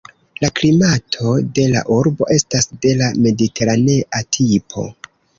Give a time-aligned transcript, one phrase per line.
[0.43, 4.87] La klimato de la urbo estas de la mediteranea tipo.